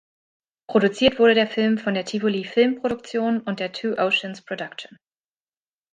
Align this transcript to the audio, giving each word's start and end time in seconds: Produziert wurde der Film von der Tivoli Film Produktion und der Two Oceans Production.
Produziert 0.65 1.19
wurde 1.19 1.35
der 1.35 1.45
Film 1.45 1.77
von 1.77 1.93
der 1.93 2.05
Tivoli 2.05 2.43
Film 2.43 2.81
Produktion 2.81 3.39
und 3.41 3.59
der 3.59 3.71
Two 3.71 3.93
Oceans 3.99 4.41
Production. 4.41 4.97